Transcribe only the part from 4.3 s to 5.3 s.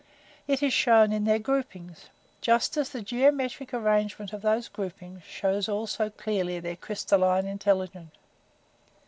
of those groupings